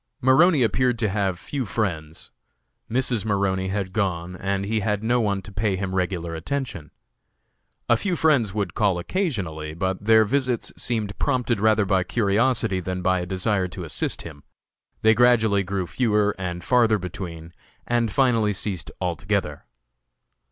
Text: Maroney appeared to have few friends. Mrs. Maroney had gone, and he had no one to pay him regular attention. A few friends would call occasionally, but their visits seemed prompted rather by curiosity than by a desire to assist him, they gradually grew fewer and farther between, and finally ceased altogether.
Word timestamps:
Maroney 0.19 0.63
appeared 0.63 0.97
to 0.97 1.09
have 1.09 1.37
few 1.37 1.63
friends. 1.63 2.31
Mrs. 2.89 3.23
Maroney 3.23 3.67
had 3.67 3.93
gone, 3.93 4.35
and 4.35 4.65
he 4.65 4.79
had 4.79 5.03
no 5.03 5.21
one 5.21 5.43
to 5.43 5.51
pay 5.51 5.75
him 5.75 5.93
regular 5.93 6.33
attention. 6.33 6.89
A 7.87 7.95
few 7.95 8.15
friends 8.15 8.51
would 8.51 8.73
call 8.73 8.97
occasionally, 8.97 9.75
but 9.75 10.03
their 10.03 10.25
visits 10.25 10.73
seemed 10.75 11.15
prompted 11.19 11.59
rather 11.59 11.85
by 11.85 12.03
curiosity 12.03 12.79
than 12.79 13.03
by 13.03 13.19
a 13.19 13.27
desire 13.27 13.67
to 13.67 13.83
assist 13.83 14.23
him, 14.23 14.41
they 15.03 15.13
gradually 15.13 15.61
grew 15.61 15.85
fewer 15.85 16.35
and 16.39 16.63
farther 16.63 16.97
between, 16.97 17.53
and 17.85 18.11
finally 18.11 18.53
ceased 18.53 18.89
altogether. 18.99 19.67